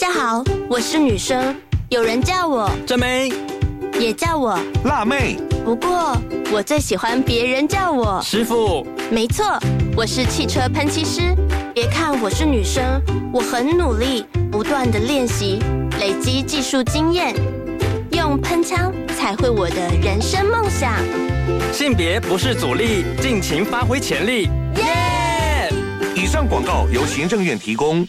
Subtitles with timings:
[0.00, 1.54] 家好，我是女生，
[1.90, 3.30] 有人叫我真美，
[4.00, 5.36] 也叫我辣妹。
[5.62, 6.16] 不过
[6.50, 8.86] 我最喜欢别人叫我师傅。
[9.10, 9.44] 没错，
[9.94, 11.20] 我是汽车喷漆师。
[11.74, 12.82] 别看我是女生，
[13.30, 15.58] 我很努力，不断的练习，
[16.00, 17.34] 累积技术经验，
[18.12, 20.94] 用喷枪才会我的人生梦想。
[21.74, 24.48] 性别不是阻力，尽情发挥潜力。
[24.76, 25.70] 耶！
[26.16, 28.08] 以上广告由行政院提供。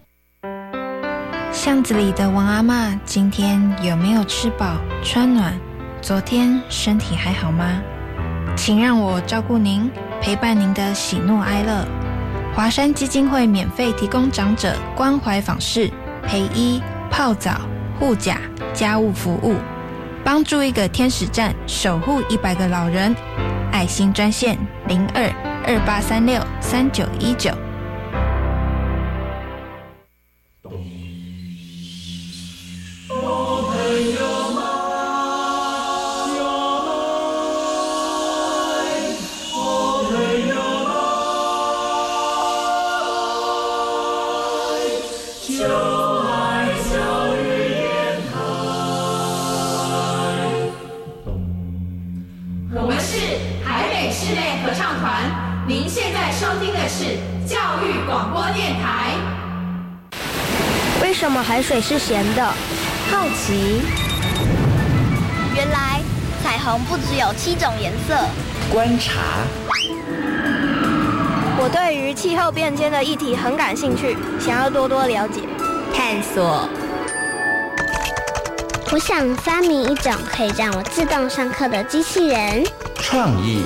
[1.63, 5.53] 巷子里的王阿妈今天有没有吃饱穿暖？
[6.01, 7.79] 昨天身体还好吗？
[8.57, 9.87] 请让我照顾您，
[10.19, 11.85] 陪伴您的喜怒哀乐。
[12.55, 15.87] 华山基金会免费提供长者关怀访视、
[16.23, 16.81] 陪医、
[17.11, 17.61] 泡澡、
[17.99, 18.39] 护甲、
[18.73, 19.53] 家务服务，
[20.23, 23.15] 帮助一个天使站，守护一百个老人。
[23.71, 25.31] 爱心专线零二
[25.67, 27.51] 二八三六三九一九。
[52.73, 53.17] 我们是
[53.65, 55.29] 台北室内合唱团，
[55.67, 59.11] 您现在收听的是教育广播电台。
[61.01, 62.41] 为什么海水是咸的？
[63.11, 63.81] 好奇。
[65.53, 65.99] 原来
[66.41, 68.17] 彩虹不只有七种颜色。
[68.71, 69.19] 观察。
[71.59, 75.41] 我对于气候变迁的议题很感兴趣，想要多多了解。
[75.93, 76.69] 探索。
[78.93, 82.61] 我想发明一种可以让我自动上课的机器人。
[82.95, 83.63] 创意。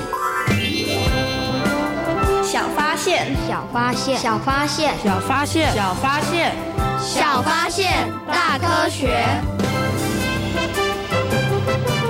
[2.44, 6.54] 小发现，小发现，小发现，小发现，小发现，
[7.00, 9.26] 小发现，大科学。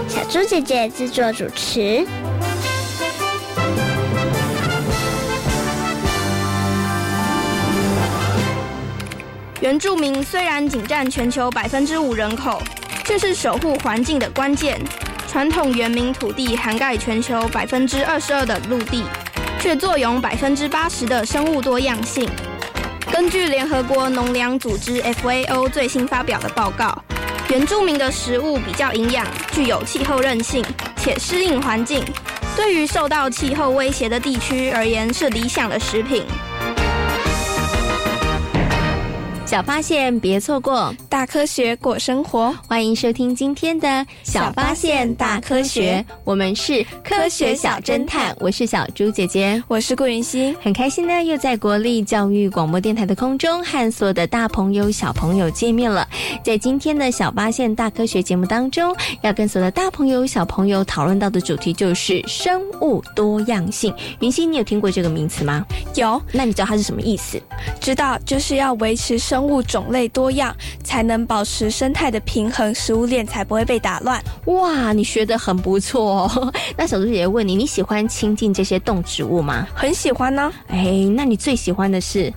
[0.07, 2.07] 小猪姐姐制作主持。
[9.63, 12.63] 原住民虽然仅占全球百分之五人口，
[13.07, 14.81] 却是守护环境的关键。
[15.29, 19.05] 传统原民土地涵盖全球百分之二十二的陆地，
[19.61, 22.29] 却坐拥百分之八十的生物多样性。
[23.13, 26.97] 根据联合国农粮组织 FAO 最新发表的报告，
[27.51, 30.65] 原住民的食物比较营养，具有气候韧性，
[30.97, 32.05] 且适应环境，
[32.57, 36.25] 对于受到气候威胁的地区而言是理想的食品。
[39.47, 42.53] 小发现，别错过大科学过生活。
[42.67, 43.87] 欢迎收听今天的
[44.25, 56.09] 《小发现大科学》，我们是科学小侦探，我是小猪姐姐，我是顾云熙，很开心呢，又在国立教育广播电台的空中和所有的大朋友、小朋友见面了。
[56.43, 63.95] 在今天的小发现大科学节目当中，要跟所有的大朋友、小朋友讨论到的主题就是生物多样性。
[64.19, 65.65] 云熙，你有听过这个名词吗？
[65.95, 67.41] 有，那你知道它是什么意思？
[67.81, 69.36] 知道，就是要维持生。
[69.37, 74.19] 生物种类多样，才能保持生态的平衡，食物链才不会被打乱。
[74.47, 76.55] 哇，你学的很不错哦。
[76.75, 79.69] 那小猪姐姐问你，你喜欢亲近这些动植物吗？
[79.75, 80.51] 很喜欢呢。
[80.69, 82.33] 哎，那你最喜欢的是？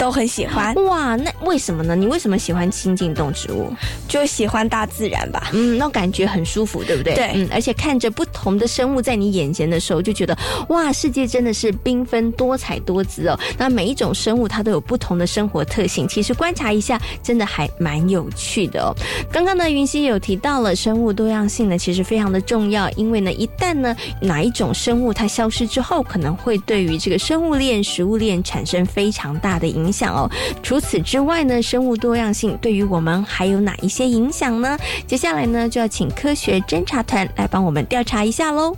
[0.00, 1.94] 都很喜欢哇，那为什么呢？
[1.94, 3.70] 你为什么喜欢亲近动植物？
[4.08, 5.50] 就喜欢大自然吧。
[5.52, 7.14] 嗯，那感觉很舒服，对不对？
[7.14, 10.36] 对，嗯，而且看着不同的生物在你眼前的时候，就觉得
[10.70, 13.38] 哇，世界真的是缤纷多彩多姿哦。
[13.58, 18.96] 那每一种生物它都有不同的生活特性，其实观察一下，真的还蛮有趣的哦。
[19.30, 30.30] 刚刚呢，云溪有提到了生物多样性呢，其实非常的重要，因为呢，一旦呢哪一种生物它消失之后，可能会对于这个生物链、食物链产生非常大的影响哦。
[30.62, 34.78] 除此之外呢，生物多样性对于我们还有哪一些影响呢？
[35.04, 38.76] 接下来呢，就要请科学侦查团来帮我们调查一下喽。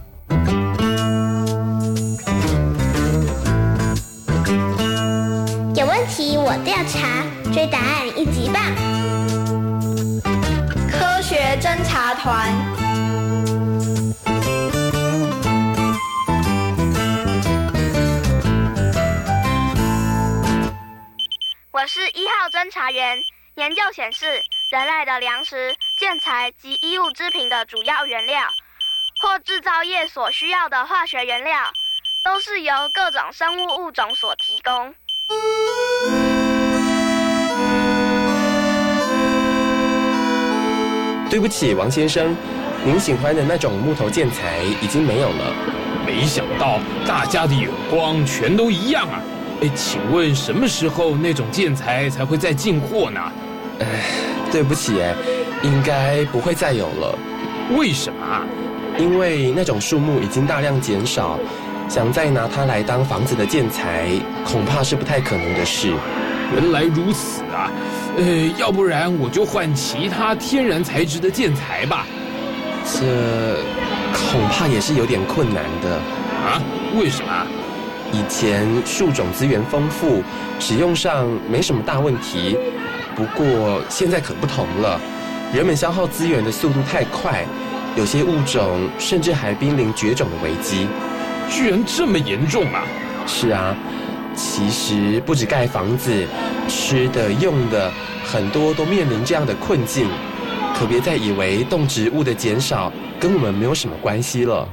[5.75, 7.23] 有问题我调查，
[7.53, 8.63] 追答案一级棒。
[10.91, 12.82] 科学侦查团。
[22.63, 23.19] 侦查员，
[23.57, 28.41] 研究显示，人类的粮食、建材及衣物制品的主要原料，
[29.21, 31.59] 或制造业所需要的化学原料，
[32.25, 34.95] 都是由各种生物物种所提供。
[41.29, 42.37] 对不起，王先生，
[42.85, 45.53] 您喜欢的那种木头建材已经没有了。
[46.07, 49.21] 没想到大家的眼光全都一样啊！
[49.63, 53.21] 哎，请问什么时候那种建材才会再进货呢？
[53.79, 53.87] 哎，
[54.51, 55.15] 对不起，哎，
[55.63, 57.17] 应该不会再有了。
[57.77, 58.45] 为什么？
[58.99, 61.39] 因为那种树木已经大量减少，
[61.89, 64.09] 想再拿它来当房子的建材，
[64.45, 65.95] 恐怕是不太可能的事。
[66.55, 67.71] 原来如此啊！
[68.19, 68.25] 呃，
[68.59, 72.05] 要不然我就换其他天然材质的建材吧。
[72.85, 73.63] 这
[74.13, 75.97] 恐怕也是有点困难的
[76.45, 76.61] 啊？
[76.99, 77.47] 为什么？
[78.13, 80.23] 以前树种资源丰富，
[80.61, 82.57] 使用上没什么大问题。
[83.17, 85.01] 不过现在可不同了，
[85.53, 87.45] 人们消耗资源的速度太快，
[87.97, 90.87] 有些物种甚至还濒临绝种的危机。
[91.51, 92.85] 居然这么严重啊！
[93.27, 93.75] 是啊。
[94.35, 96.27] 其实不止盖房子，
[96.67, 97.93] 吃的用的
[98.25, 100.09] 很多都面临这样的困境，
[100.75, 104.67] 可别再以为动植物的减少跟我们没有什么关系了。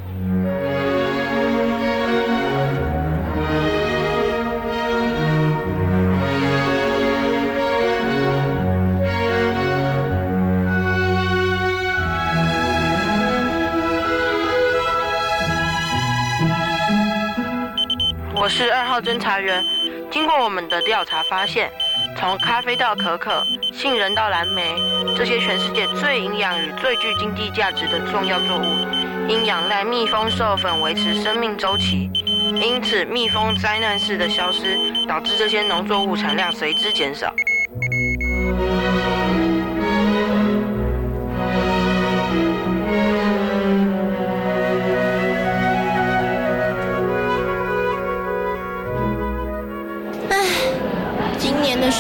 [18.50, 19.64] 是二号侦查员。
[20.12, 21.72] 经过我们的调查发现，
[22.18, 24.76] 从咖啡到可可、杏仁到蓝莓，
[25.16, 32.10] 这些全世界最营养与最具经济价值的重要作物，因仰赖蜜蜂授粉维持生命周期。
[32.56, 34.76] 因此，蜜蜂灾难式的消失，
[35.08, 37.32] 导致这些农作物产量随之减少。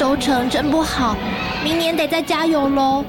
[0.09, 1.15] 收成真不好，
[1.63, 3.05] 明年得再加油喽。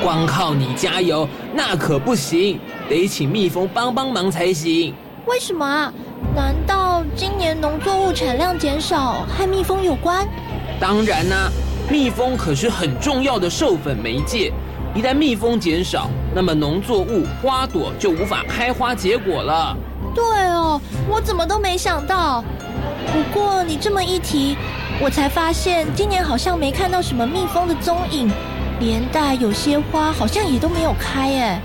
[0.00, 4.94] 光靠你加油那可不行，得请蜜蜂帮帮忙才行。
[5.26, 5.92] 为什么啊？
[6.32, 10.24] 难道今年农作物产量减少和蜜蜂有关？
[10.78, 11.50] 当然啦，
[11.90, 14.52] 蜜蜂可是很重要的授粉媒介。
[14.94, 19.76] 一旦蜜蜂减少，那么农作物花朵就无法开花结果了。
[20.14, 20.80] 对哦，
[21.10, 22.44] 我怎么都没想到。
[23.12, 24.56] 不过你这么一提。
[24.98, 28.30] 我才发现，今年好像没看到什么蜜蜂的踪影，
[28.80, 31.60] 连带有些花好像也都没有开哎。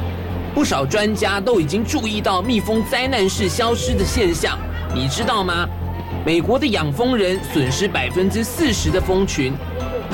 [0.54, 4.60] 不少专家都已经注意到蜜蜂灾难式消失的现象，
[4.94, 5.66] 你知道吗？
[6.26, 9.54] 美国的养蜂人损失百分之四十的蜂群，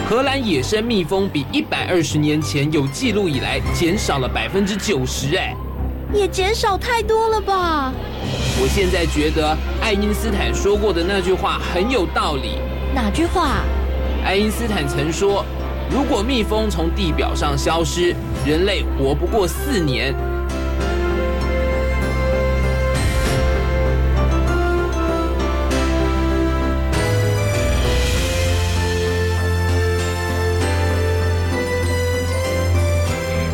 [0.08, 5.56] 荷兰野生蜜蜂比一百二十年前有记录以来减少了百分之九十哎，
[6.14, 7.92] 也减少太多了吧？
[8.62, 12.60] 我现在觉得爱因斯坦说过的那句话很有道理。
[12.98, 13.62] 哪句话？
[14.26, 15.46] 爱因斯坦曾说
[15.88, 20.16] ：“如果蜜蜂从地表上消失，人类活不过四年。”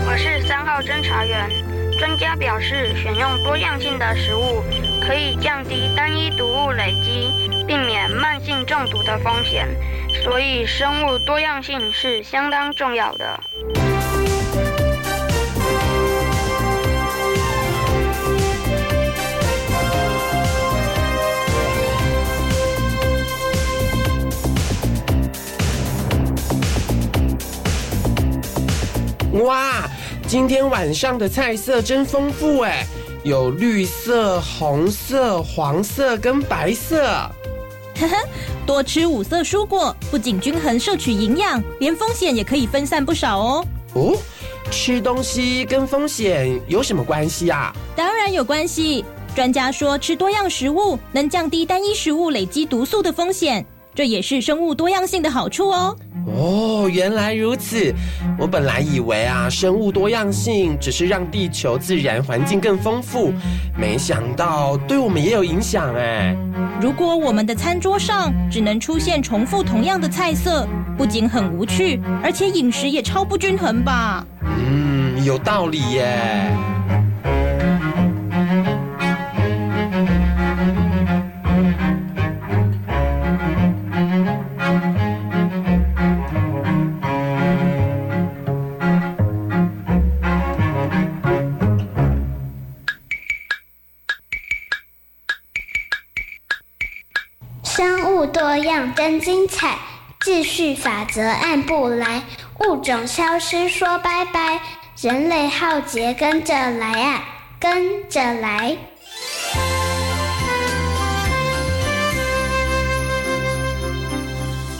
[0.08, 1.50] 我是三号侦查员。
[2.00, 4.64] 专家表示，选用多样性的食物
[5.06, 7.52] 可以降低单一毒物累积。
[7.65, 9.67] 避免慢性中毒的风险，
[10.24, 13.39] 所以生物多样性是相当重要的。
[29.43, 29.89] 哇，
[30.27, 32.86] 今天晚上的菜色真丰富哎，
[33.24, 37.29] 有绿色、红色、黄色跟白色。
[38.66, 43.66] 多吃五色蔬果，不仅均衡摄取营养，连风险也可以分散不少哦。
[43.94, 44.18] 哦，
[44.72, 47.74] 吃东西跟风险有什么关系啊？
[47.96, 49.04] 当然有关系。
[49.36, 55.98] 专家说，吃多样食物能降低单一食物累积毒素的风险，这也是生物多样性的好处哦。
[56.28, 57.94] 哦，原来如此。
[58.38, 63.34] 我本来以为啊，生物多样性只是让地球自然环境更丰富，
[63.78, 66.36] 没想到对我们也有影响哎。
[66.82, 74.25] 如果我们的餐桌上只能出现重复同样的菜色，不仅很无趣，而且饮食也超不均衡吧？
[74.42, 76.73] 嗯，有道理耶。
[99.04, 99.78] 真精彩。
[100.22, 102.24] 秩序法则按不来，
[102.62, 104.62] 物种消失说拜拜，
[105.02, 107.22] 人类浩劫跟着来啊，
[107.60, 108.78] 跟着来。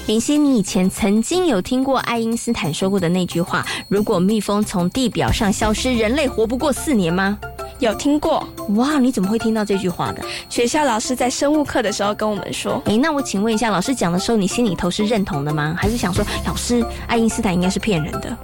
[0.08, 7.38] 明熙，你以前曾经有听过爱因斯坦说过的那句话：“如果蜜蜂从地表上消失，人类活不过四年吗？”
[7.84, 8.98] 有听过哇？
[9.00, 10.24] 你怎么会听到这句话的？
[10.50, 12.82] 学校老师在生物课的时候跟我们说。
[12.86, 15.76] 哎，那我请问一下，老师讲的时候，你心里头是认同的吗？
[15.78, 18.38] 还是想说，老师爱因斯坦应该是骗人的？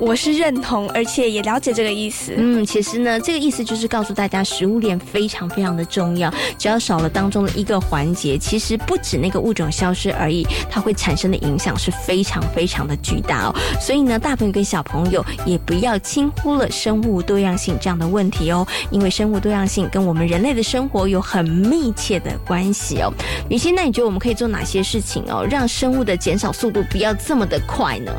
[0.00, 2.34] 我是认同，而且也了解这个意思。
[2.36, 6.32] 嗯，其实呢，这个意思就是告诉大家，食物链非常非常的重要。
[6.56, 13.54] 只要少了当中的一个环节，其实不止那个物种消失而已，它会产生的影响是非常非常的巨大哦。
[13.80, 18.66] 所以呢，大朋友跟小朋友也不要轻忽了生物多样性这样的问题哦。
[18.90, 23.12] 因为生物多样性跟我们人类的生活有很密切的关系哦。
[23.48, 28.12] 雨欣，那你觉得我们可以做哪些事情哦，让生物的减少速度不要这么的快呢？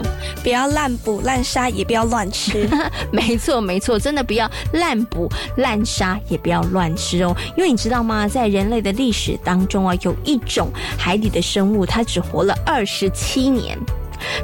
[0.43, 2.67] 不要滥捕滥杀，也不要乱吃。
[3.11, 7.35] 没错，没错，真的不要滥捕滥杀，也不要乱吃哦。
[7.57, 13.77] 因为你知道吗，在人类的历史当中啊，有一种海底的生物，它只活了二十七年。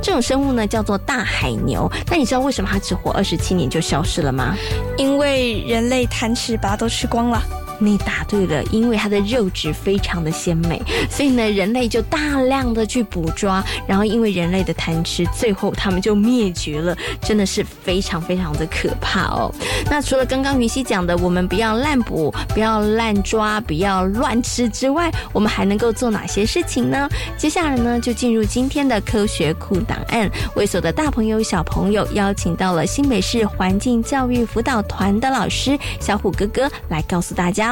[0.01, 1.91] 这种生物呢，叫做大海牛。
[2.07, 4.55] 那你知道为什么它只活二十七年就消失了吗？
[4.97, 7.41] 因为人类贪吃，把它都吃光了。
[7.83, 19.51] 你答对了，因为它的肉质非常的鲜美，所以呢，人类就大量的去捕抓，然后因为人类的贪吃，最后他们就灭绝了，真的是非常非常的可怕哦。
[19.89, 27.09] 那除了刚刚云溪讲的，我们不要滥捕、不要滥抓、不要乱吃之外，我们还能够做哪些事情呢？
[27.37, 37.70] 接下来呢，就进入今天的科学库档案，为所的大朋友小朋友邀请到了新北市环境教育辅导团的老师小虎哥哥来告诉大家。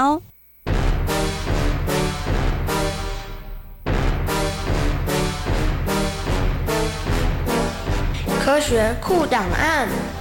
[8.44, 10.19] 科学库档案。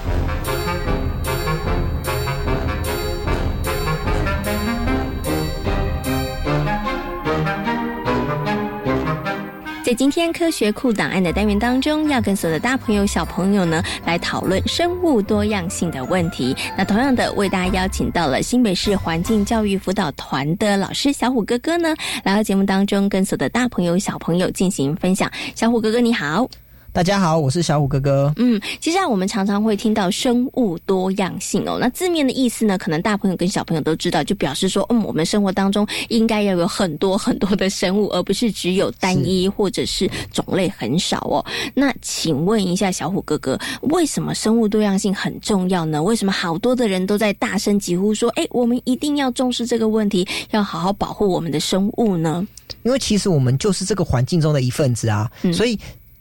[9.88, 16.54] 在今天科学库档案的单元当中，要跟所有的大朋友、小朋友呢来讨论生物多样性的问题。
[16.76, 25.32] 那同样的，为大家邀请到了新北市环境教育辅导团的老师小虎哥哥呢，来到节目当中，跟所有的大朋友、小朋友进行分享。
[25.54, 26.46] 小虎哥哥，你好。
[26.90, 28.32] 大家好，我是小虎哥哥。
[28.38, 31.78] 嗯，接下来我们常常会听到生物多样性哦。
[31.78, 41.44] 那字面的意思呢，可能大朋友跟小朋友都知道，就表示说，嗯，我们生活当中应该要有很多很多的生物，而不是只有单一或者是种类很少哦。
[41.72, 46.02] 那请问一下小虎哥哥，为什么生物多样性很重要呢？
[46.02, 52.44] 为什么好多的人都在大声疾呼说，哎，我们一定要重视这个问题，要好好保护我们的生物呢？
[52.82, 55.78] 因为其实我们就是这个环境中的一份子啊，所以。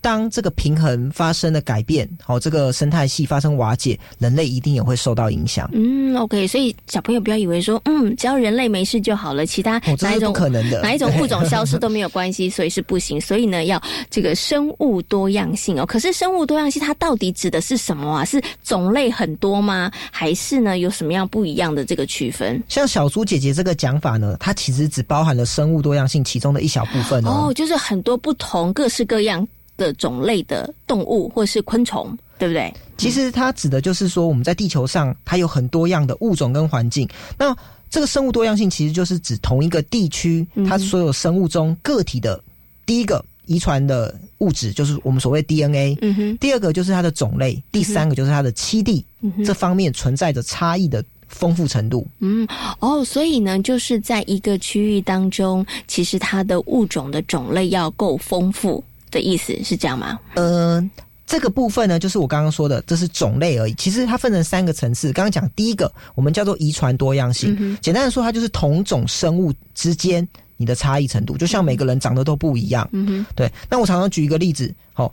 [0.07, 5.69] 当这个平衡发生了改变，好，这个生态系发生瓦解，人类一定也会受到影响。
[5.73, 13.19] 嗯，OK，所以小朋友不要以为说，嗯，只要人类没事就好了，其他哪一种可能的，哪一种物种消失都没有关系， 所以是不行。
[13.19, 15.85] 所以呢，要这个生物多样性哦。
[15.85, 18.23] 可是生物多样性它到底指的是什么啊？
[18.23, 19.91] 是种类很多吗？
[20.09, 22.63] 还是呢有什么样不一样的这个区分？
[22.69, 29.45] 像小猪姐姐这个讲法呢，它其实只包含了生物多样性其中的一小部分哦，就是很多不同、各式各样。
[29.77, 32.73] 的种类的动物或是昆虫，对不对？
[32.97, 37.07] 其实它指的就是说，我们在地球上它有很多样的物种跟环境。
[37.37, 37.55] 那
[37.89, 42.43] 这个生物多样性其实就是指同一个地区它所有生物中个体的
[42.85, 45.97] 第一个遗传的物质，就是我们所谓 DNA。
[46.01, 46.37] 嗯哼。
[46.37, 49.05] 第二个就是它的种类，第三个就是它的栖地，
[49.45, 52.05] 这方面存在着差异的丰富程度。
[52.19, 52.45] 嗯
[52.79, 58.83] 哦，所以呢，就是在一个区域当中，其实它的物种的种类要够丰富。
[59.11, 60.19] 的意思是这样吗？
[60.35, 60.89] 嗯，
[61.25, 63.73] 这个部分呢，就是我刚刚说的，这是种类而已。
[63.75, 65.11] 其实它分成三个层次。
[65.13, 67.77] 刚刚讲第一个，我们叫做遗传多样性。
[67.81, 72.87] 简单的说，它就是同种生物之间你的差异程度，就像每个人长得都不一样。
[72.91, 73.51] 嗯哼，对。
[73.69, 75.11] 那我常常举一个例子，哦，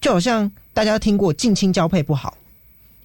[0.00, 2.36] 就好像大家听过近亲交配不好，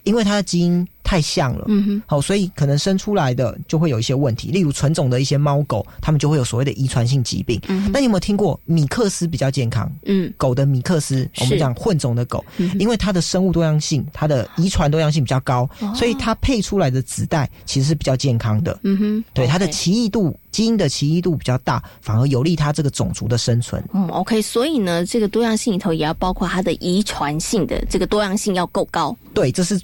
[0.04, 0.88] 因为它的基因。
[1.14, 7.62] 太像了，嗯哼，好，所以可能生出来的就会有一些问题，例如纯种的一些猫狗，它们就会有所谓的遗传性疾病。
[7.68, 9.92] 嗯，那你有没有听过米克斯比较健康？
[10.06, 12.44] 嗯，狗的米克斯，我们讲混种的狗，
[12.80, 18.80] 因为它的生物多样性，它的遗传多样性比较高，所以它配出来的子代其实是比较健康的。
[18.82, 23.84] 嗯哼，对，它的奇异度，基因的奇异度比较大，反而有利它这个种族的生存。
[23.94, 29.16] 嗯，OK，所以呢，这个多样性里头也要包括它的遗传性的这个多样性要够高。
[29.32, 29.80] 对，这是。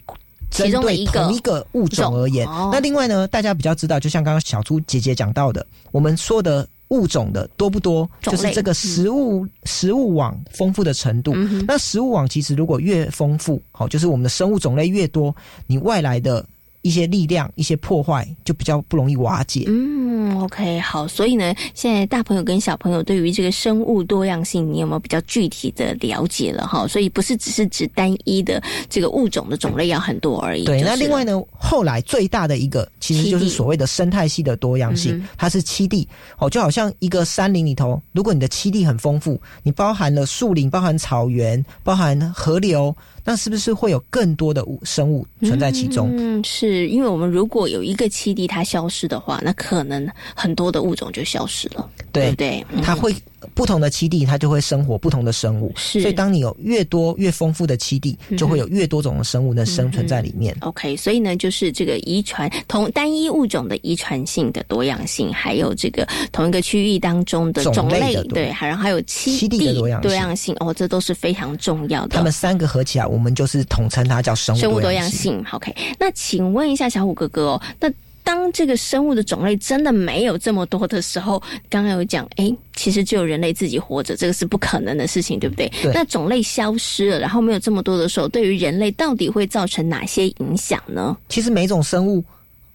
[0.49, 11.33] 针对同一个物种而言，那另外呢，大家比较知道，就像刚刚小猪姐姐讲到的，我们说的物种的多不多，就是这个食物、食物网丰富的程度。
[11.35, 15.33] 嗯那食物网其实如果越丰富，好，就是我们的生物种类越多，
[15.67, 16.43] 你外来的
[16.81, 19.65] 一些力量、一些破坏就比较不容易瓦解。
[19.67, 26.87] 嗯，OK，好，所以呢，现在大朋友跟小朋友对于这个生物多样性，你有没有比较具体的了解了哈？
[26.87, 30.65] 所以不是只是指单一的这个物种的种类要很多而已。
[30.65, 36.07] 对，那另外呢，后来最大的一个其实就是所谓的生态系的多样性，它是栖地
[36.37, 42.95] 哦，就好像一个山林里头，如果你的栖地很丰富，你包含了树林、包含草原、包含河流，
[43.29, 46.09] 那是不是会有更多的物生物存在其中？
[46.17, 52.65] 嗯，是因为我们如果有一个栖地它消失的话，那可能很多的物种就消失了，对对不对？
[52.71, 53.13] 嗯它会
[53.53, 55.71] 不同的栖地，它就会生活不同的生物。
[55.75, 60.57] 是所以当你有越多越丰富的栖地，就会有越多种的生物能生存在里面。
[60.61, 72.17] OK，所以呢，就是这个遗传同单一物种的遗传性的多样性，还有这个同一个区域当中的种种类，对，还然后还有栖栖地的多样性多样性，哦，这都是非常重要的。
[72.17, 75.45] 它们三个合起来，我们就是统称它叫生物生物多多样样性。
[75.51, 77.91] OK，那请问一下小虎哥哥哦，那
[78.23, 85.67] 当这个生物的种类真的没有这么多的时候，刚刚有讲，哎，其实只有人类自己活着，这个是不可能的事情，对不对？
[85.81, 91.17] 对那种类消失了，然后没有这么多的时候，对于人类到底会造成哪些影响呢？
[91.27, 92.23] 其实每种生物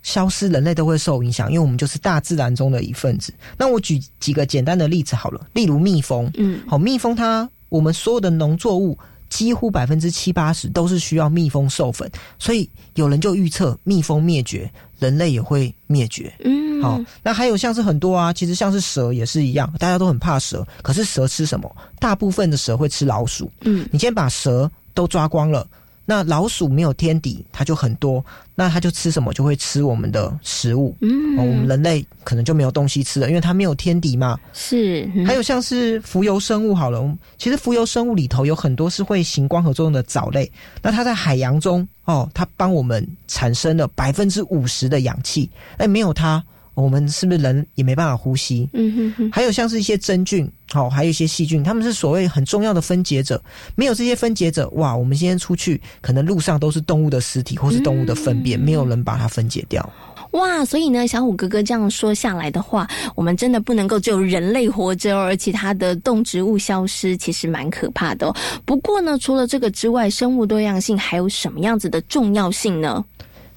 [0.03, 3.33] 消失，人类都会受影响，因为我们就是大自然中的一份子。
[3.57, 8.99] 那我举几个简单的例子好了，例如蜜蜂，嗯，好，蜜蜂它我们所有的农作物。
[9.35, 16.33] 几乎百分之七八十都是需要蜜蜂授粉，所以有人就预测蜜蜂灭绝，人类也会灭绝。
[16.45, 21.69] 嗯，好，那还有像是很多啊，其实像是蛇也是一样，大家都很怕蛇，可是蛇吃什么？
[21.99, 23.50] 大部分的蛇会吃老鼠。
[23.62, 25.67] 嗯，你今天把蛇都抓光了，
[26.05, 29.33] 那老鼠没有天敌，它就很多，那它就吃什么？
[29.33, 30.95] 就会吃我们的食物。
[31.01, 34.38] 嗯哦，我们人类可能就没有东西吃了，因为它没有天敌嘛。
[34.53, 40.51] 是，嗯还有像是浮游生物好了，其实浮游生物里头有很多是会行光合作用的藻类，
[40.83, 48.69] 那它在海洋中哦，它帮我们产生了百分之五十的氧气，哎，没有它，我们是不是人也没办法呼吸？
[48.73, 53.43] 嗯哼哼，还有像是一些真菌，好、还有一些细菌，他们是所谓很重要的分解者。
[53.75, 59.89] 没有这些分解者，哇，我们今天出去，可能路上都是动物的尸体或是动物的粪便，没有人把它分解掉。
[60.33, 68.35] 哇，所以呢，小虎哥哥这样说下来的话，我们真的不能够只有人类活着，而其他的动植物消失，其实蛮可怕的、哦。
[68.65, 73.05] 不过呢，除了这个之外，生物多样性还有什么样子的重要性呢？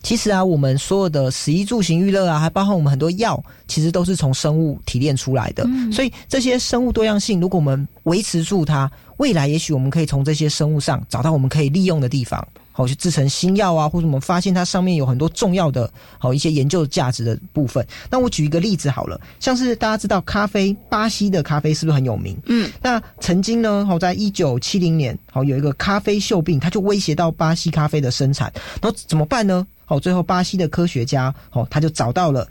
[0.08, 5.66] 其实啊，我们所有的食衣住行娱乐啊，还包含我们很多药，其实都是从生物提炼出来的。
[5.68, 12.48] 嗯所以这些生物多样性，如果我们维持住它，未来也许我们可以从这些生物上找到我们可以利用的地方。
[12.72, 17.84] 好，去制成新药啊，或者我们发现它上面有很多重要的好一些研究价值的部分。
[18.08, 22.38] 那我举一个例子好了，像是大家知道咖啡，巴西的咖啡是不是很有名？
[22.46, 29.66] 嗯，那曾经呢，好在一九七零年，好有一个咖啡锈病，它就威胁到巴西咖啡的生产，然后怎么办呢？
[29.86, 32.48] 好，最后巴西的科学家，好，他就找到了。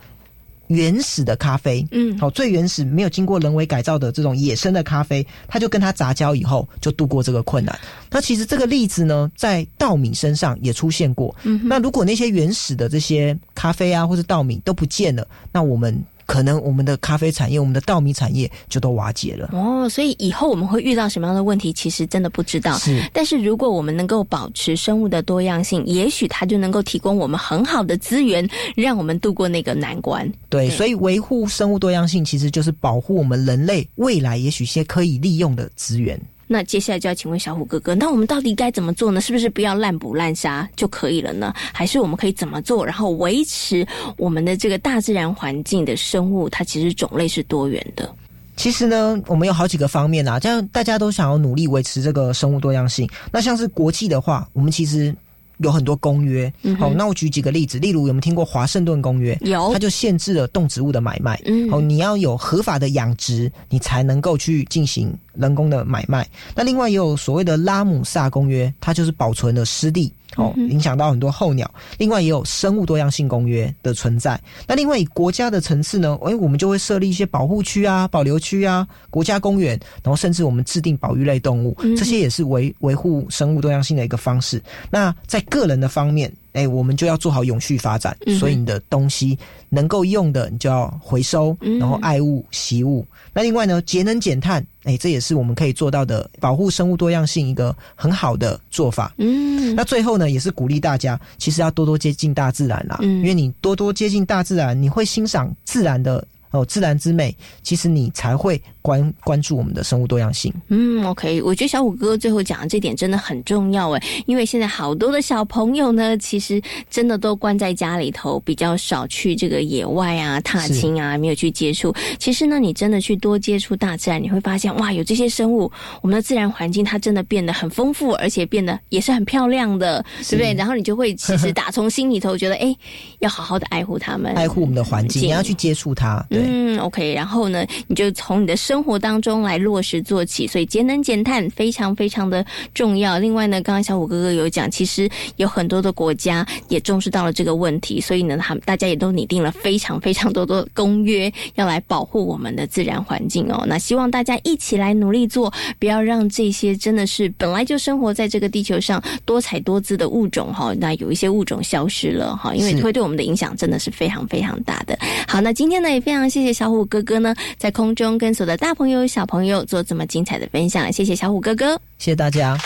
[0.68, 7.78] 原始的咖啡，嗯，好，最原始没有经过人为改造的这种野生的咖啡，它就跟它杂交以后，就度过这个困难。
[8.10, 11.34] 那其实这个例子呢，在稻米身上也出现过。
[11.44, 19.50] 嗯那如果那些原始的这些咖啡啊，或是稻米都不见了，那我们可能我们的咖啡产业、我们的稻米产业就都瓦解了。
[19.52, 22.76] 哦，所以以后我们会遇到什么样的问题，其实真的不知道。
[22.78, 30.30] 是但是如果我们能够保持生物的多样性，也许它就能够提供我们很好的资源，让我们度过那个难关。
[30.48, 36.20] 对，所以维护生物多样性，其实就是保护我们人类未来也许一些可以利用的资源。
[36.46, 39.20] 那接下来就要请问小虎哥哥，那我们到底该怎么做呢？
[39.20, 41.52] 是不是不要滥捕滥杀就可以了呢？
[41.72, 48.14] 还是我们可以怎么做，然后维持我们的这个大自然环境的生物，它其实种类是多元的？
[48.56, 53.06] 其实呢，我们有好几个方面啊，这样大家都想要努力维持这个生物多样性。
[53.30, 55.14] 那像是国际的话，我们其实
[55.58, 56.50] 有很多公约。
[56.78, 59.36] 好，那我举几个例子，例如有没有听过华盛顿公约？
[59.42, 61.38] 有它就限制了动植物的买卖。
[61.44, 66.28] 嗯好，你要有合法的养殖，你才能够去进行人工的买卖。
[66.54, 70.12] 那另外也有所谓的拉姆萨公约，它就是保存了湿地。
[70.34, 71.72] 哦，影响到很多候鸟。
[71.96, 74.38] 另外也有生物多样性公约的存在。
[74.66, 84.62] 那另外以国家的层次呢，诶，我们就会设立一些保护区啊、保留区啊、国家公园，然后甚至我们制定保育类动物，嗯这些也是维维护生物多样性的一个方式。
[84.90, 89.38] 那在个人的方面，哎，我们就要做好永续发展，嗯所以你的东西
[89.70, 93.06] 能够用的，你就要回收，嗯然后爱物惜物。
[93.32, 99.12] 那另外呢，节能减碳，哎，这也是我们可以做到的保护生物多样性一个很好的做法。
[99.18, 110.52] 嗯，那最后呢，也是鼓励大家，其实要多多接近大自然啦，嗯因为你多多接近大自然，你会欣赏自然的哦，自然之美，其实你才会关关注我们的生物多样性。
[110.68, 121.94] 嗯，OK，我觉得小虎哥哥最后讲的这点真的很重要哎，因为现在好多的小朋友呢，其实真的都关在家里头，比较少去这个野外啊、踏青啊，没有去接触。
[122.18, 130.54] 其实呢，你真的去多接触大自然，你会发现哇，有这些生物，我们的自然环境它真的变得很丰富，而且变得也是很漂亮的，对不对？
[130.54, 132.74] 然后你就会其实 打从心里头觉得，哎，
[133.18, 136.24] 要好好的爱护它们，爱护我们的环境，你要去接触它。
[136.30, 136.35] 嗯
[136.78, 142.44] ，OK，然后呢，你就从你的生活当中来落实做起，所以节能减碳非常非常的
[142.74, 143.18] 重要。
[143.18, 153.64] 另外呢，刚刚小虎哥哥有讲，其实有很多的国家也重视到了这个问题，所以呢，他们大家也都拟定了非常非常多的公约，要来保护我们的自然环境哦。
[153.66, 164.98] 那希望大家一起来努力做，不要让这些真的是本来就生活在这个地球上多彩多姿的物种哈，那有一些物种消失了哈，因为会对我们的影响真的是非常非常大的。
[165.26, 172.56] 好，那今天呢也非常谢谢小虎哥哥呢，在空中跟所有的大朋友小朋友做这么精彩的分享，谢谢小虎哥哥，谢谢大家。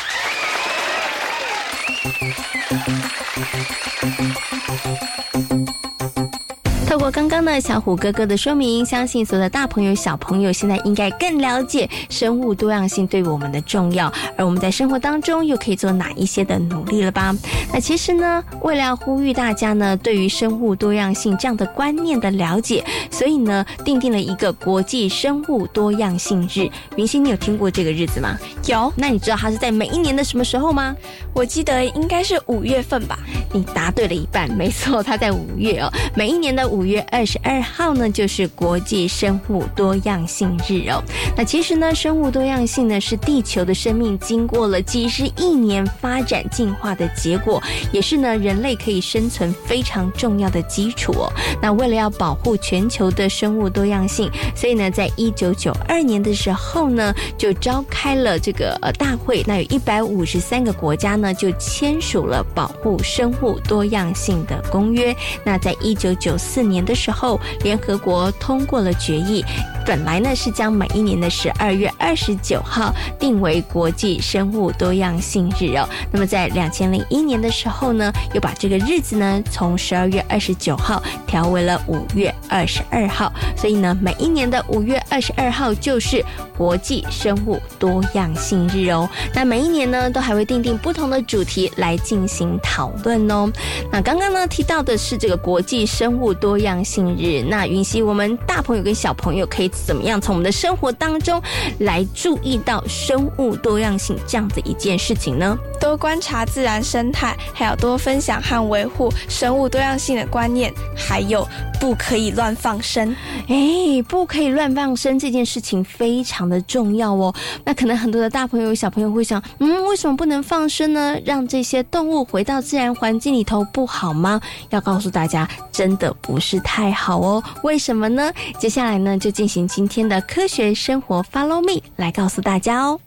[6.90, 17.32] 透过刚刚的小虎哥哥的说明，相信所有的大朋友、小朋友现在应该更了解生物多样性对我们的重要，而我们在生活当中又可以做哪一些的努力了吧？
[17.72, 26.68] 那其实呢，为了要呼吁大家呢，对于生物多样性这样的观念的了解，所以呢，定定了一个国际生物多样性日。
[26.96, 28.36] 云溪，你有听过这个日子吗？
[28.66, 28.92] 有。
[28.96, 30.96] 那你知道它是在每一年的什么时候吗？
[31.32, 33.16] 我记得应该是五月份吧。
[33.52, 35.88] 你答对了一半，没错，它在五月哦。
[36.16, 41.04] 每一年的五五月二十二号呢，就是国际生物多样性日哦。
[41.36, 47.62] 那其实呢，生物多样性呢是地球的生命经过了几十亿年发展进化的结果，
[47.92, 51.30] 也是呢人类可以生存非常重要的基础哦。
[51.60, 59.44] 那为了要保护全球的生物多样性，所以呢，在一九九二年的时候呢，就召开了这个呃大会。
[59.46, 65.14] 那有一百五十三个国家呢，就签署了保护生物多样性的公约。
[65.44, 69.44] 那在一九九四年的时候，联合国通过了决议，
[69.84, 75.88] 本来呢是将每一年的十二月二十九号定为国际生物多样性日哦。
[76.12, 83.32] 那么在两千零一年的时候呢，又把这个日子呢从十二月二十九号调为了五月二十二号。
[83.56, 86.24] 所以呢，每一年的五月二十二号就是
[86.56, 89.08] 国际生物多样性日哦。
[89.34, 93.50] 那每一年呢，都还会定定不同的主题来进行讨论哦。
[93.92, 101.40] 那刚刚呢提到的是这个国际生物多样性日，那云溪，我们大朋友跟小朋友可以怎么样从我们的生活当中
[101.78, 105.56] 来注意到生物多样性这样的一件事情呢？
[105.80, 111.46] 多观察自然生态，还有多分享和维护生物多样性的观念，还有
[111.80, 113.14] 不可以乱放生。
[113.48, 117.34] 哎，不可以乱放生这件事情非常的重要哦。
[117.66, 121.18] 那可能很多的大朋友小朋友会想，嗯，为什么不能放生呢？
[121.22, 124.40] 让这些动物回到自然环境里头不好吗？
[124.70, 127.44] 要告诉大家，真的不是太好哦。
[127.62, 128.32] 为什么呢？
[128.58, 132.98] 接下来呢，就进行今天的科学生活，Follow me 来告诉大家哦。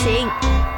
[0.00, 0.26] 行，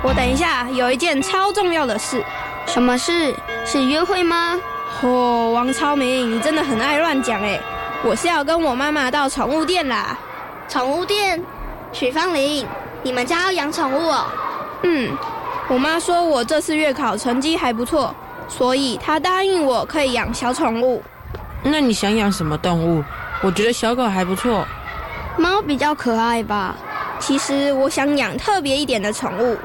[0.03, 2.25] 我等一下有一件超重要的事。
[2.67, 3.33] 什么事？
[3.65, 4.59] 是约会吗？
[5.01, 7.61] 哦，王超明，你真的很爱乱讲哎！
[8.03, 10.19] 我是要跟我妈妈到宠物店啦。
[10.69, 11.41] 宠物店？
[11.93, 12.67] 许芳玲，
[13.05, 14.27] 你们家要养宠物哦？
[14.83, 15.17] 嗯，
[15.69, 18.13] 我妈说我这次月考成绩还不错，
[18.49, 21.01] 所以她答应我可以养小宠物。
[21.63, 23.05] 那你想养什么动物？
[23.41, 24.67] 我觉得小狗还不错。
[25.37, 26.75] 猫比较可爱吧？
[27.23, 29.57] 其实我想养特别一点的宠物。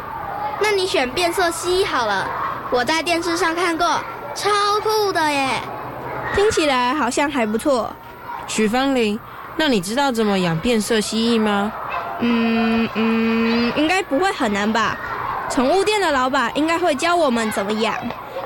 [0.61, 2.29] 那你选变色蜥蜴好了，
[2.69, 3.99] 我在电视上看过，
[4.35, 4.49] 超
[4.83, 5.49] 酷的耶！
[6.35, 7.91] 听起来好像还不错。
[8.47, 9.19] 许芳玲，
[9.55, 11.73] 那你知道怎么养变色蜥蜴吗？
[12.19, 14.95] 嗯嗯，应该不会很难吧？
[15.49, 17.95] 宠物店的老板应该会教我们怎么养。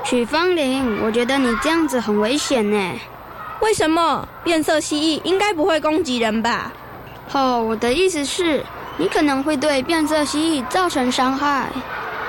[0.04, 2.92] 许芳玲，我觉得你这样子很危险呢。
[3.60, 4.26] 为什么？
[4.42, 6.72] 变色蜥蜴应该不会攻击人吧？
[7.32, 8.64] 哦，我的意思是，
[9.02, 11.68] 你可能会对变色蜥蜴造成伤害。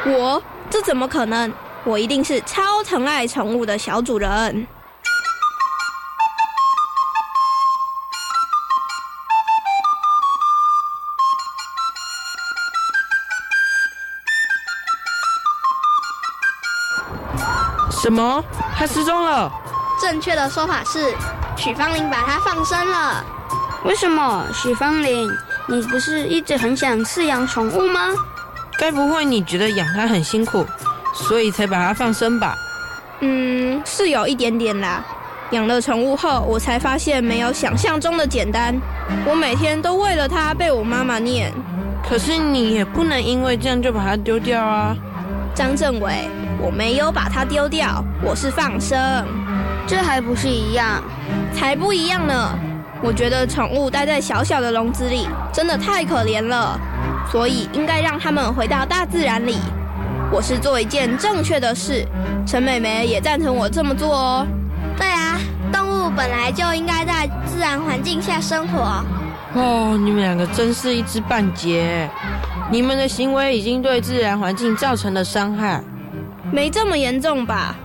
[0.07, 0.41] 我？
[0.71, 1.53] 这怎么可能？
[1.83, 4.65] 我一定是超疼爱宠物的小主人。
[17.91, 18.43] 什么？
[18.75, 19.51] 它失踪了？
[20.01, 21.13] 正确的说法是
[21.55, 23.23] 许芳玲把它放生了。
[23.85, 24.47] 为什么？
[24.51, 25.29] 许芳玲
[25.67, 28.09] 你不是一直很想饲养宠物吗？
[28.79, 30.65] 该不会你觉得养它很辛苦，
[31.13, 32.55] 所以才把它放生吧？
[33.21, 35.03] 嗯，是有一点点啦。
[35.51, 38.75] 养了宠物后，我才发现没有想象中的简单。
[39.25, 41.53] 我每天都为了它被我妈妈念。
[42.07, 44.95] 可是你也不能因为这样就把它丢掉啊！
[45.55, 46.27] 张政委，
[46.59, 48.99] 我没有把它丢掉，我是放生。
[49.87, 51.01] 这还不是一样？
[51.53, 52.57] 才不一样呢！
[53.03, 56.79] 我觉得宠物待在小小的笼子里真的太可怜了，
[57.29, 59.57] 所以应该让它们回到大自然里。
[60.31, 62.07] 我是做一件正确的事，
[62.47, 64.47] 陈美美也赞成我这么做哦。
[64.97, 65.37] 对啊，
[65.71, 69.03] 动物本来就应该在自然环境下生活。
[69.53, 72.09] 哦，你们两个真是一知半解，
[72.71, 75.83] 你们的行为已经对自然环境造成了伤害。
[76.53, 77.75] 没这么严重吧？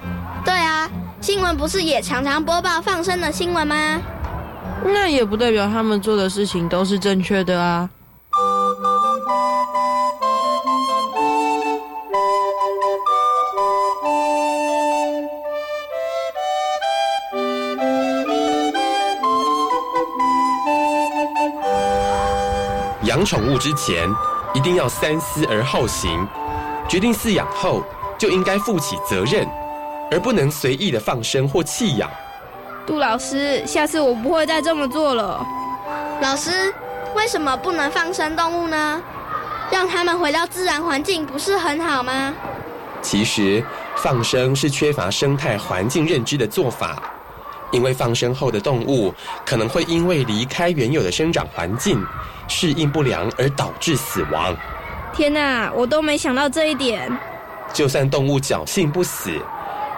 [0.45, 0.89] 对啊，
[1.21, 4.01] 新闻不是也常常播报放生的新闻吗？
[4.85, 7.89] 那也不代表他们做的事情都是正确的啊。
[23.05, 24.07] 养宠物之前，
[24.55, 26.27] 一定要三思而后行。
[26.87, 27.83] 决定饲养后，
[28.19, 29.49] 就应该负起责任，
[30.11, 32.11] 而不能随意的放生或弃养。
[32.89, 35.47] 杜老师，下次我不会再这么做了。
[36.23, 36.73] 老师，
[37.15, 39.03] 为什么不能放生动物呢？
[39.71, 42.33] 让它们回到自然环境不是很好吗？
[43.03, 43.63] 其实，
[43.97, 47.03] 放生是缺乏生态环境认知的做法。
[47.73, 49.13] 因为放生后的动物
[49.45, 52.03] 可能会因为离开原有的生长环境，
[52.49, 54.57] 适应不良而导致死亡。
[55.13, 57.13] 天哪，我都没想到这一点。
[57.71, 59.39] 就算动物侥幸不死，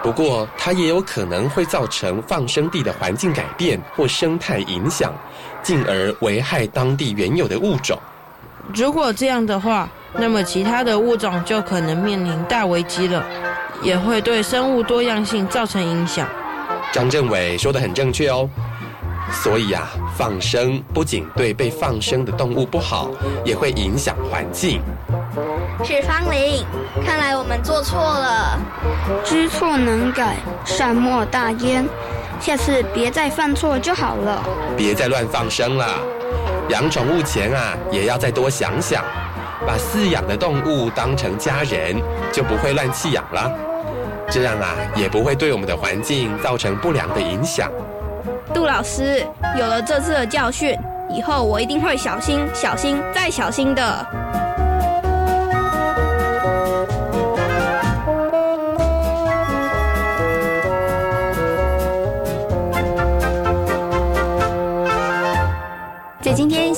[0.03, 5.13] 不过它也有可能会造成放生地的环境改变或生态影响，
[5.63, 7.99] 进而危害当地原有的物种。
[8.75, 13.25] 如果这样的话，那么其他的物种就可能面临大危机了，
[13.83, 16.27] 也会对生物多样性造成影响。
[16.93, 18.49] 张政委说的很正确哦，
[19.31, 23.11] 所以啊，放生不仅对被放生的动物不好，
[23.45, 24.81] 也会影响环境。
[25.83, 26.65] 许芳玲，
[27.05, 28.59] 看来我们做错了。
[29.25, 31.87] 知错能改，善莫大焉，
[32.39, 34.43] 下次别再犯错就好了。
[34.77, 35.87] 别再乱放生了，
[36.69, 39.03] 养宠物前啊，也要再多想想，
[39.67, 41.97] 把饲养的动物当成家人，
[42.31, 43.51] 就不会乱弃养了。
[44.29, 47.71] 这样啊，也不会对我们的环境造成不良的影响。
[48.53, 49.27] 杜老师，
[49.59, 50.77] 有了这次的教训，
[51.09, 54.07] 以后我一定会小心、小心再小心的。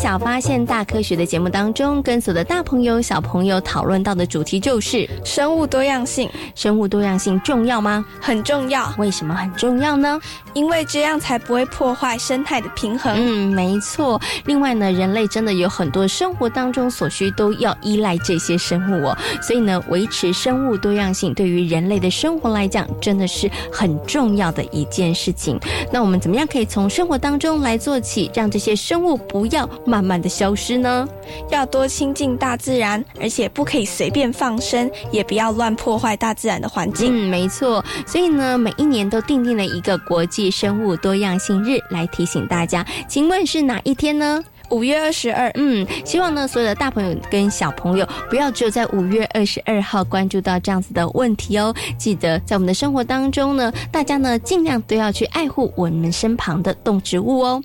[0.03, 6.29] 小发现大科学的节目当中，跟所有的大朋友、小朋友讨论到的主题就是生物多样性。
[6.57, 8.05] 生物多样性重要吗？
[8.21, 8.93] 很重要。
[8.99, 10.21] 为什么很重要呢？
[10.55, 13.15] 因为这样才不会破坏生态的平衡。
[13.17, 14.21] 嗯，没错。
[14.45, 19.17] 另外呢，人类真的有很多生活当中所需都要依赖这些生物哦。
[19.41, 25.57] 所以呢，维持生物多样性对于人类的生活来讲，真的是很重要的一件事情。
[25.93, 29.17] 那我们怎么样可以从生活当中来做起，让这些生物？
[29.29, 31.07] 不要慢慢的消失呢，
[31.51, 37.13] 要多亲近大自然，而且不可以随便放生，也不要乱破坏大自然的环境。
[37.13, 37.85] 嗯，没错。
[38.07, 42.83] 所以呢，每一年都定定了一个国际生物多样性日来提醒大家。
[43.07, 44.43] 请问是哪一天呢？
[44.71, 45.51] 五月二十二。
[45.57, 51.75] 嗯，希望呢，所有的大朋友跟小朋友不要只有在五月二十二号关注到这样子的问题哦。
[51.99, 57.63] 记得在我们的生活当中呢，大家呢尽量都要去爱护我们身旁的动植物哦。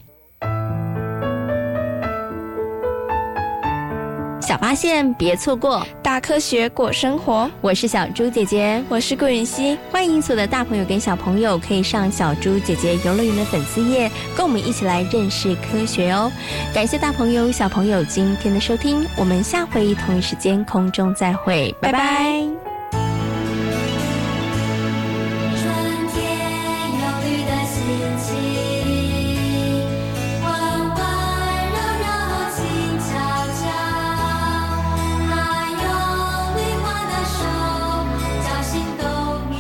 [4.47, 7.51] 小发现，别错过大科学过生活。
[7.59, 9.77] 我是小猪姐姐，我是顾允熙。
[9.91, 16.31] 欢迎所有的大朋友跟小朋友可以上小猪姐姐游乐园的粉丝页，跟我们一起来认识科学哦。
[16.73, 22.66] 感谢大朋友小朋友今天的收听，我们下回同一时间空中再会，拜拜。